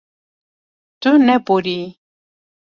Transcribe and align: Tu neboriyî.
Tu 1.01 1.11
neboriyî. 1.27 1.87